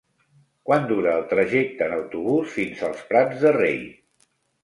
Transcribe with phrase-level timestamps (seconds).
[0.69, 3.77] Quant dura el trajecte en autobús fins als Prats de Rei?